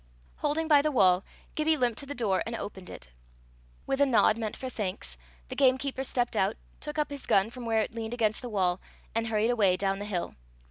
Holding 0.37 0.67
by 0.67 0.81
the 0.81 0.91
wall, 0.91 1.23
Gibbie 1.53 1.77
limped 1.77 1.99
to 1.99 2.07
the 2.07 2.15
door 2.15 2.41
and 2.47 2.55
opened 2.55 2.89
it. 2.89 3.11
With 3.85 4.01
a 4.01 4.05
nod 4.07 4.35
meant 4.35 4.57
for 4.57 4.67
thanks, 4.67 5.15
the 5.47 5.55
gamekeeper 5.55 6.03
stepped 6.03 6.35
out, 6.35 6.57
took 6.79 6.97
up 6.97 7.11
his 7.11 7.27
gun 7.27 7.51
from 7.51 7.67
where 7.67 7.81
it 7.81 7.93
leaned 7.93 8.15
against 8.15 8.41
the 8.41 8.49
wall, 8.49 8.81
and 9.13 9.27
hurried 9.27 9.51
away 9.51 9.77
down 9.77 9.99
the 9.99 10.05
hill. 10.05 10.33